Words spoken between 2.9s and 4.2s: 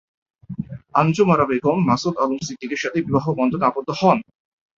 বিবাহবন্ধনে আবদ্ধ হন।